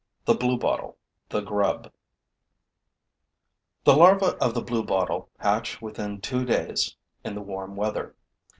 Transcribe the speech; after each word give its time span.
THE 0.25 0.33
BLUEBOTTLE: 0.33 0.97
THE 1.29 1.41
GRUB 1.41 1.91
The 3.83 3.95
larvae 3.95 4.35
of 4.41 4.55
the 4.55 4.63
bluebottle 4.63 5.29
hatch 5.37 5.79
within 5.79 6.21
two 6.21 6.43
days 6.43 6.95
in 7.23 7.35
the 7.35 7.41
warm 7.43 7.75
weather. 7.75 8.15